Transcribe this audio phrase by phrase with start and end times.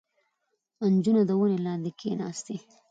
[0.93, 2.55] •نجونه د ونې لاندې کښېناستې.